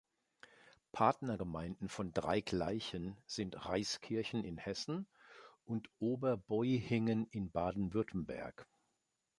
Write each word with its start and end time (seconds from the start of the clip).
Partnergemeinden 0.93 1.87
von 1.87 2.11
Drei 2.11 2.39
Gleichen 2.41 3.21
sind 3.27 3.67
Reiskirchen 3.67 4.43
in 4.43 4.57
Hessen 4.57 5.05
und 5.63 5.91
Oberboihingen 5.99 7.27
in 7.27 7.51
Baden-Württemberg. 7.51 8.65